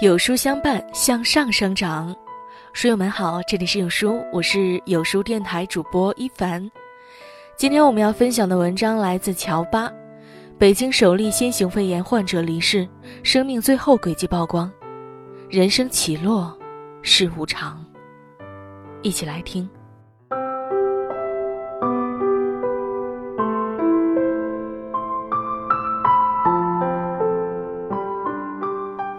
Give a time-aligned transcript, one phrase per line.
[0.00, 2.14] 有书相伴，向上生长。
[2.72, 6.70] 书友们好，这里是有书，我是有书电台主播一凡。
[7.56, 9.92] 今天我们要分享的文章来自乔巴。
[10.56, 12.88] 北京首例新型肺炎患者离世，
[13.24, 14.70] 生命最后轨迹曝光，
[15.50, 16.56] 人生起落
[17.02, 17.84] 是无常。
[19.02, 19.68] 一起来听。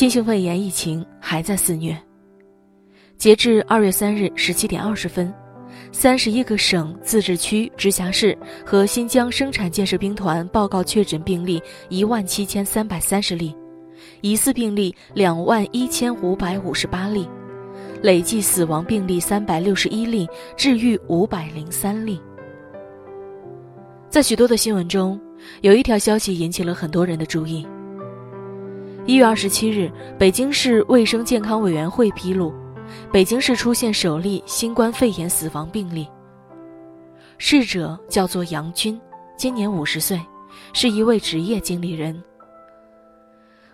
[0.00, 1.94] 新型肺炎疫情还在肆虐。
[3.18, 5.30] 截至二月三日十七点二十分，
[5.92, 13.54] 三十一个省、自治区、直辖市和新疆生产建设兵团报告确诊病例一万七千三百三十例，
[14.22, 17.28] 疑似病例两万一千五百五十八例，
[18.00, 20.26] 累计死亡病例三百六十一例，
[20.56, 22.18] 治愈五百零三例。
[24.08, 25.20] 在许多的新闻中，
[25.60, 27.66] 有一条消息引起了很多人的注意。
[29.06, 32.52] 一月二十七日，北京市卫生健康委员会披露，
[33.10, 36.06] 北京市出现首例新冠肺炎死亡病例。
[37.38, 39.00] 逝者叫做杨军，
[39.36, 40.20] 今年五十岁，
[40.74, 42.22] 是一位职业经理人。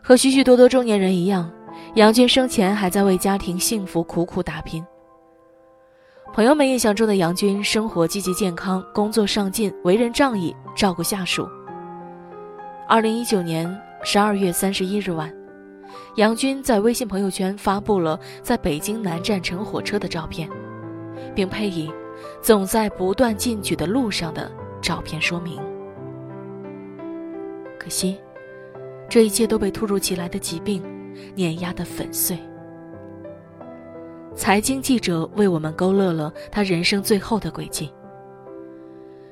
[0.00, 1.50] 和许许多多中年人一样，
[1.96, 4.84] 杨军生前还在为家庭幸福苦苦打拼。
[6.32, 11.48] 朋友们印象中的杨军，生活积极健康，工作上进，为人仗义，照顾下属。
[12.88, 13.85] 二零一九年。
[14.08, 15.34] 十二月三十一日晚，
[16.14, 20.48] 杨军在微信朋友圈发布了在北京南站乘火车的照片，
[21.34, 21.92] 并配以
[22.40, 24.48] “总在不断进取的路上”的
[24.80, 25.60] 照片说明。
[27.80, 28.16] 可惜，
[29.08, 30.80] 这一切都被突如其来的疾病
[31.34, 32.38] 碾压得粉碎。
[34.36, 37.92] 财经记者为我们勾勒了他人生最后的轨迹。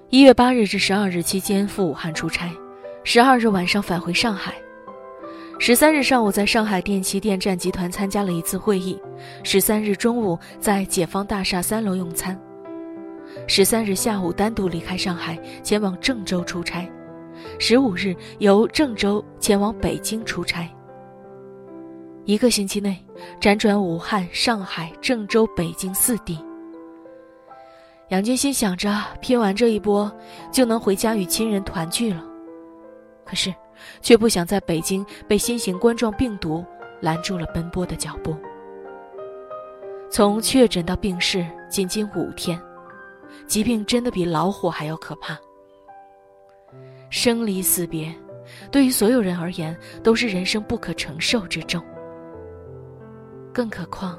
[0.09, 2.51] 一月八日至十二日期间赴武汉出差，
[3.05, 4.53] 十二日晚上返回上海。
[5.59, 8.99] 十三日上午，在上海电气电站集团参加了一次会议；
[9.43, 12.37] 十三日中午，在解放大厦三楼用餐；
[13.47, 16.87] 十三日下午，单独离开上海，前往郑州出差；
[17.59, 20.69] 十五日，由郑州前往北京出差。
[22.25, 23.03] 一个星期内，
[23.41, 26.39] 辗转武汉、上海、郑州、北京四地。
[28.09, 30.13] 杨军心想着，拼完这一波，
[30.53, 32.23] 就能回家与亲人团聚了。
[33.25, 33.55] 可是。
[34.01, 36.65] 却不想在北京被新型冠状病毒
[37.01, 38.37] 拦住了奔波的脚步。
[40.11, 42.61] 从确诊到病逝，仅仅五天，
[43.47, 45.37] 疾病真的比老虎还要可怕。
[47.11, 48.15] 生离死别，
[48.71, 51.83] 对于所有人而言都是人生不可承受之重。
[53.53, 54.19] 更何况，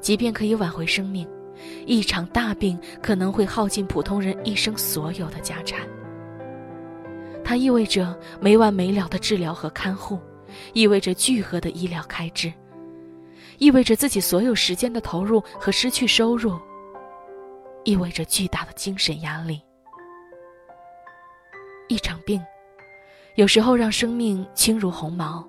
[0.00, 1.28] 即便可以挽回生命，
[1.86, 5.80] 一场大病可能会耗尽普通人一生所有的家产。
[7.50, 10.20] 它意味着没完没了的治疗和看护，
[10.72, 12.52] 意味着巨额的医疗开支，
[13.58, 16.56] 意味着自己所有时间的投入和失去收入，
[17.82, 19.60] 意味着巨大的精神压力。
[21.88, 22.40] 一场病，
[23.34, 25.44] 有时候让生命轻如鸿毛，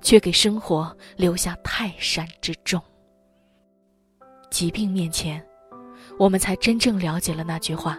[0.00, 2.80] 却给生活留下泰山之重。
[4.50, 5.46] 疾病面前，
[6.18, 7.98] 我们才真正了解了那句话：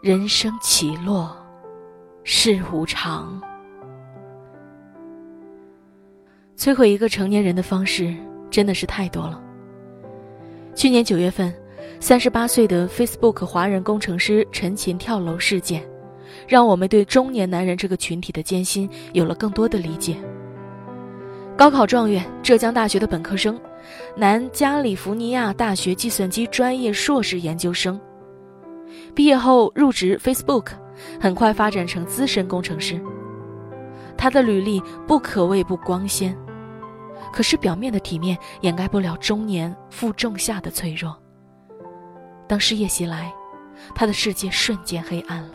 [0.00, 1.36] 人生起落。
[2.30, 3.40] 世无常，
[6.58, 8.14] 摧毁一个成年人的方式
[8.50, 9.42] 真的是太多了。
[10.74, 11.50] 去年九月份，
[12.00, 15.82] 三十八岁的 Facebook 华人工程师陈琴跳楼事件，
[16.46, 20.14] 让我们对中年男人这个群体的艰辛有了更多的理解。
[21.56, 23.58] 高考状元，浙江大学的本科生，
[24.14, 27.98] 南加利福尼亚大学计算机专业硕士研究生，
[29.14, 30.72] 毕业后入职 Facebook。
[31.20, 33.00] 很快发展成资深工程师，
[34.16, 36.36] 他的履历不可谓不光鲜，
[37.32, 41.16] 可是表面的体面掩盖不了中年负重下的脆弱。
[42.46, 43.32] 当失业袭来，
[43.94, 45.50] 他的世界瞬间黑暗了。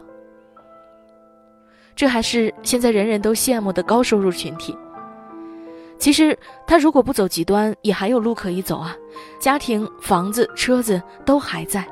[1.95, 4.77] 这还是现在人人都羡慕的高收入群体。
[5.99, 6.37] 其实
[6.67, 8.95] 他如果不走极端，也还有路可以走啊，
[9.39, 11.87] 家庭、房子、车子都还在。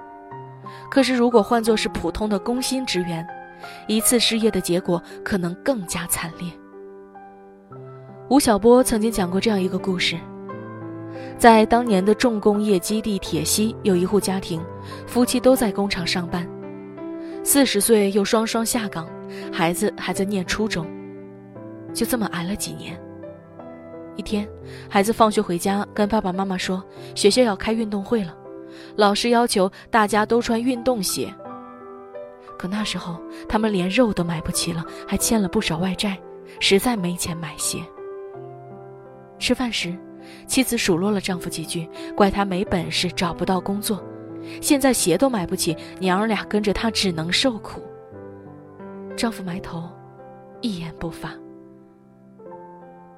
[0.89, 3.25] 可是如果换作是普通的工薪职员，
[3.88, 6.52] 一次失业的结果可能更加惨烈。
[8.30, 10.18] 吴晓波曾经讲过这样一个故事：
[11.38, 14.62] 在当年的重工业基地铁西，有一户家庭，
[15.06, 16.48] 夫妻都在工厂上班，
[17.44, 19.06] 四十岁又双双下岗，
[19.52, 20.88] 孩子还在念初中，
[21.94, 22.98] 就这么挨了几年。
[24.16, 24.48] 一天，
[24.90, 26.81] 孩子放学回家，跟爸爸妈妈说，
[27.16, 28.34] 学校要开运动会了，
[28.96, 31.34] 老师要求大家都穿运动鞋。
[32.62, 33.19] 可那时候，
[33.50, 36.16] 他们连肉都买不起了，还欠了不少外债，
[36.60, 37.84] 实在没钱买鞋。
[39.40, 39.98] 吃饭时，
[40.46, 44.00] 妻子数落了丈夫几句，怪他没本事，找不到工作。
[44.62, 47.81] 现在鞋都买不起，娘儿俩跟着他只能受苦。
[49.18, 49.90] 丈夫埋头，
[50.62, 51.31] 一言不发。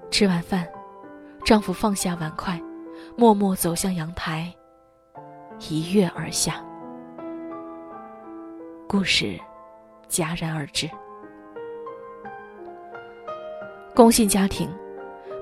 [0.09, 0.65] 吃完饭，
[1.43, 2.57] 丈夫放下碗筷，
[3.17, 4.55] 默默走向阳台，
[5.67, 6.63] 一跃而下。
[8.87, 9.39] 故事
[10.09, 10.89] 戛然而止。
[13.95, 14.69] 工薪家庭，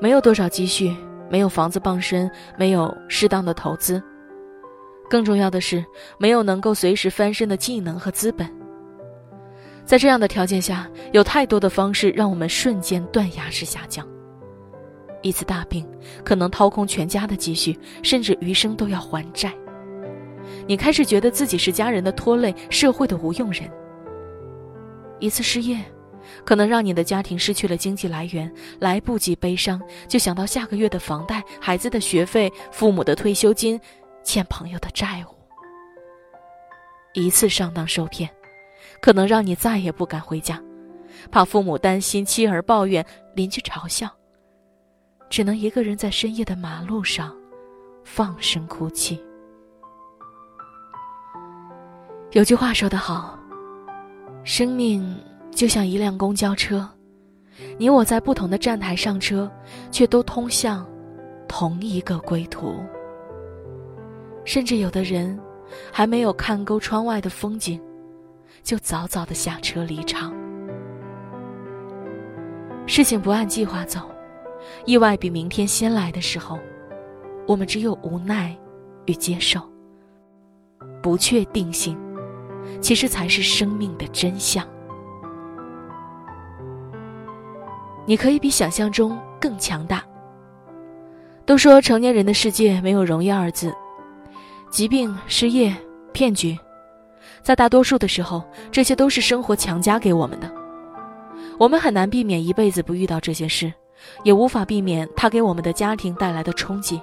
[0.01, 0.95] 没有多少积蓄，
[1.29, 4.01] 没有房子傍身，没有适当的投资。
[5.09, 5.83] 更重要的是，
[6.17, 8.49] 没有能够随时翻身的技能和资本。
[9.83, 14.07] 在这样的条件下，有太多的方式让我们瞬间断崖式下降。
[15.21, 15.87] 一次大病
[16.23, 19.53] 可能掏空全家的积蓄，甚至余生都要还债。
[20.68, 23.69] 你开始觉得自己是家人的拖累，社会的无用人。
[25.19, 25.77] 一次失业，
[26.45, 33.80] 可能让你的家庭失去了经济来源，来不及悲伤，就想到下个月的房贷、孩子的学费、父母的退休金。
[34.24, 35.33] 欠朋友的债务，
[37.13, 38.30] 一次上当受骗，
[39.01, 40.62] 可能让你再也不敢回家，
[41.31, 44.07] 怕父母担心、妻儿抱怨、邻居嘲笑，
[45.27, 47.36] 只能一个人在深夜的马路上
[48.04, 49.19] 放声哭泣。
[52.31, 53.38] 有句话说得好
[54.45, 55.18] ：“生命
[55.51, 56.88] 就像一辆公交车，
[57.78, 59.51] 你我在不同的站台上车，
[59.92, 60.88] 却都通向
[61.45, 62.81] 同一个归途。”
[64.45, 65.38] 甚至有的人，
[65.92, 67.81] 还没有看够窗外的风景，
[68.63, 70.33] 就早早的下车离场。
[72.88, 74.10] 事情不按计划走，
[74.86, 76.57] 意外比明天先来的时候，
[77.45, 78.57] 我们只有无奈
[79.06, 79.62] 与接受。
[81.01, 81.98] 不确定性，
[82.81, 84.65] 其实才是生命的真相。
[88.05, 90.03] 你可以比想象中更强大。
[91.45, 93.73] 都说成年人的世界没有容易二字。
[94.69, 95.75] 疾病、失业、
[96.13, 96.57] 骗局，
[97.41, 100.49] 在大多数的时候，这些都是生活强加给我们的。
[101.59, 103.71] 我们很难避免一辈子不遇到这些事，
[104.23, 107.01] 也无法避免它给我们的家庭带来的冲击。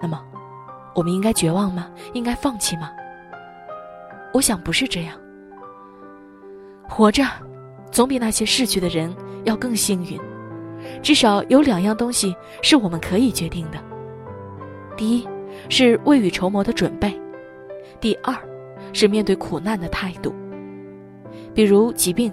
[0.00, 0.24] 那么，
[0.94, 1.90] 我们应该绝望吗？
[2.14, 2.90] 应该放弃吗？
[4.32, 5.18] 我想不是这样。
[6.88, 7.24] 活着，
[7.90, 9.14] 总比那些逝去的人
[9.44, 10.18] 要更幸运。
[11.02, 13.78] 至少有两样东西是我们可以决定的。
[14.96, 15.26] 第一。
[15.68, 17.20] 是未雨绸缪的准备，
[18.00, 18.34] 第二，
[18.92, 20.32] 是面对苦难的态度。
[21.52, 22.32] 比如疾病，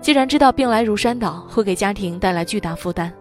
[0.00, 3.12] 既然知道病来如山倒，会给家庭带来巨大负担，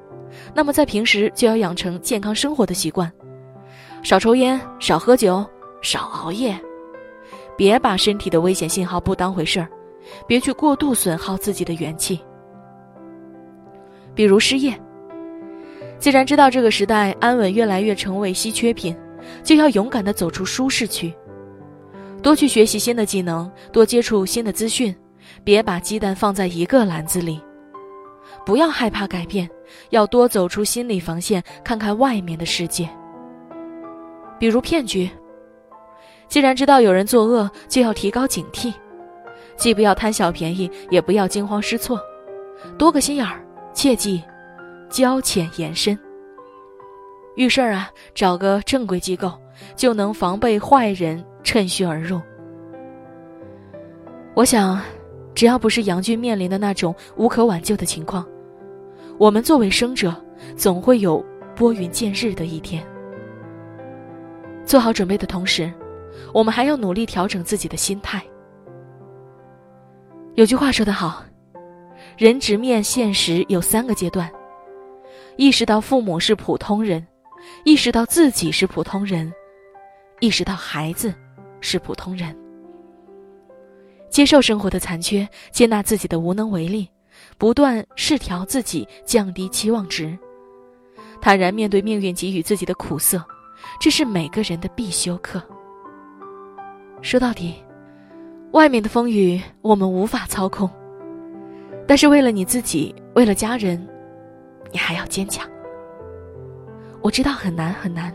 [0.53, 3.11] 那么在平时就要养成健康生活的习惯，
[4.03, 5.45] 少抽烟，少喝酒，
[5.81, 6.57] 少熬夜，
[7.57, 9.67] 别把身体的危险信号不当回事儿，
[10.27, 12.19] 别去过度损耗自己的元气。
[14.15, 14.79] 比如失业。
[15.99, 18.95] 既然知道这个时代安稳越来越成为稀缺品，
[19.41, 21.13] 就要勇敢地走出舒适区，
[22.21, 24.93] 多去学习新的技能，多接触新的资讯，
[25.45, 27.41] 别把鸡蛋放在一个篮子里。
[28.45, 29.49] 不要害怕改变，
[29.91, 32.89] 要多走出心理防线，看看外面的世界。
[34.37, 35.09] 比如骗局，
[36.33, 38.73] 既然知道有人作恶，就要提高警惕，
[39.55, 41.99] 既不要贪小便宜，也不要惊慌失措，
[42.75, 43.39] 多个心眼儿，
[43.71, 44.23] 切记。
[44.89, 45.95] 交浅言深。
[47.35, 49.31] 遇事儿啊，找个正规机构，
[49.75, 52.19] 就能防备坏人趁虚而入。
[54.33, 54.81] 我想，
[55.35, 58.25] 只要不是杨军面临的那种无可挽救的情况，
[59.19, 60.11] 我们作为生者，
[60.55, 61.23] 总会有
[61.55, 62.83] 拨云见日的一天。
[64.65, 65.71] 做好准备的同时，
[66.33, 68.23] 我们还要努力调整自己的心态。
[70.35, 71.23] 有句话说得好，
[72.17, 74.31] 人直面现实有三个阶段。
[75.37, 77.05] 意识到父母是普通人，
[77.65, 79.31] 意识到自己是普通人，
[80.19, 81.13] 意识到孩子
[81.59, 82.35] 是普通人。
[84.09, 86.87] 接受生活的残缺，接纳自己的无能为力，
[87.37, 90.17] 不断试调自己，降低期望值，
[91.19, 93.23] 坦然面对命运给予自己的苦涩，
[93.79, 95.41] 这是每个人的必修课。
[97.03, 97.53] 说到底，
[98.53, 100.69] 外面的风雨我们无法操控，
[101.85, 103.85] 但是为了你自己，为了家人。
[104.71, 105.47] 你还要坚强。
[107.01, 108.11] 我知道很难很难，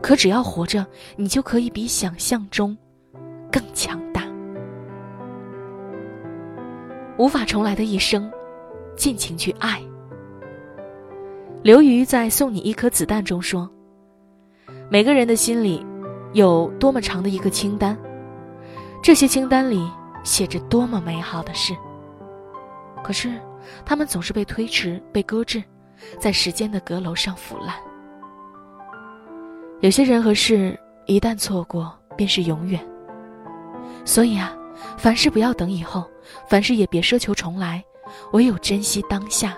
[0.00, 0.86] 可只要活着，
[1.16, 2.76] 你就可以比想象中
[3.50, 4.22] 更强大。
[7.16, 8.30] 无法重来的一生，
[8.94, 9.82] 尽情去爱。
[11.62, 13.68] 刘瑜在《送你一颗子弹》中说
[14.88, 15.84] ：“每个人的心里
[16.34, 17.98] 有多么长的一个清单，
[19.02, 19.90] 这些清单里
[20.22, 21.74] 写着多么美好的事。
[23.02, 23.40] 可是，
[23.84, 25.62] 他们总是被推迟、被搁置。”
[26.18, 27.74] 在时间的阁楼上腐烂。
[29.80, 32.80] 有些人和事一旦错过，便是永远。
[34.02, 34.56] 所以啊，
[34.96, 36.10] 凡事不要等以后，
[36.48, 37.84] 凡事也别奢求重来，
[38.32, 39.54] 唯有珍惜当下。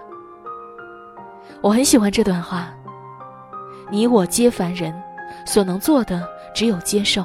[1.61, 2.75] 我很喜欢这段话。
[3.88, 4.92] 你我皆凡人，
[5.46, 7.25] 所能做的只有接受。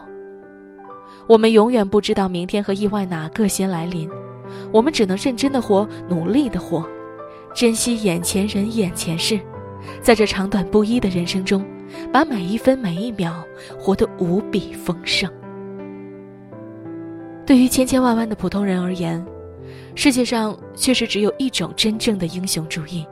[1.27, 4.09] 我们永远不知道明天和意外哪个先来临，
[4.71, 6.87] 我们只能认真的活，努力的活，
[7.53, 9.37] 珍惜眼前人、眼前事，
[10.01, 11.65] 在这长短不一的人生中，
[12.13, 13.43] 把每一分每一秒
[13.77, 15.29] 活得无比丰盛。
[17.45, 19.25] 对于千千万万的普通人而言，
[19.95, 23.05] 世界上确实只有一种真正的英雄主义，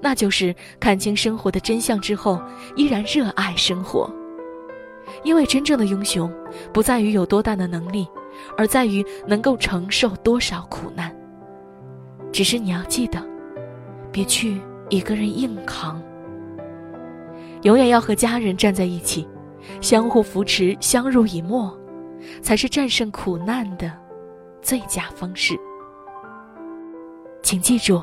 [0.00, 2.40] 那就是看清生活的真相之后，
[2.76, 4.10] 依然热爱生活。
[5.22, 6.32] 因为真正的英雄，
[6.72, 8.08] 不在于有多大的能力，
[8.56, 11.14] 而在于能够承受多少苦难。
[12.32, 13.20] 只是你要记得，
[14.12, 16.02] 别去一个人硬扛。
[17.62, 19.28] 永远要和家人站在一起，
[19.80, 21.76] 相互扶持，相濡以沫。
[22.42, 23.90] 才是战胜苦难的
[24.60, 25.58] 最佳方式。
[27.42, 28.02] 请记住，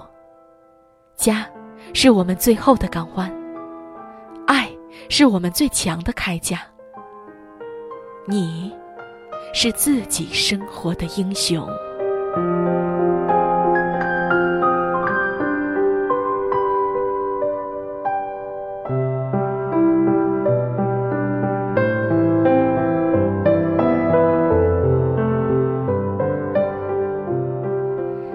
[1.16, 1.48] 家
[1.94, 3.32] 是我们最后的港湾，
[4.48, 4.68] 爱
[5.08, 6.62] 是我们最强的铠甲。
[8.30, 8.74] 你，
[9.54, 11.66] 是自己生活的英雄。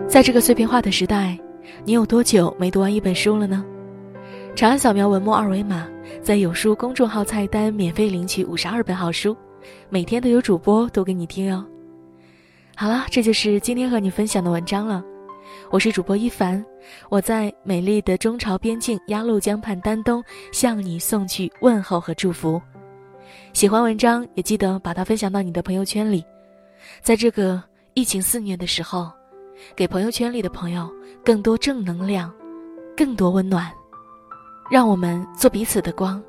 [0.09, 1.39] 在这个碎片化的时代，
[1.85, 3.63] 你有多久没读完一本书了呢？
[4.57, 5.87] 长按扫描文末二维码，
[6.23, 9.37] 在有书公众号菜单免费领取五十二本好书，
[9.89, 11.65] 每天都有主播读给你听哦。
[12.77, 15.03] 好了，这就是今天和你分享的文章了。
[15.71, 16.65] 我是主播一凡，
[17.09, 22.61] 我在美丽的中朝边境鸭绿江畔丹东向你送去问候和祝福。
[23.53, 26.25] 喜欢文章也记得把它分享到你的朋友圈里。
[27.01, 27.63] 在这个
[27.95, 29.11] 疫情肆虐的时候。
[29.77, 30.93] 给朋友圈里的朋友
[31.25, 32.33] 更多正能量，
[32.97, 33.71] 更多温暖，
[34.69, 36.21] 让我们做彼此的光，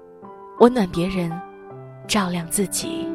[0.59, 1.31] 温暖别人，
[2.07, 3.07] 照亮自己。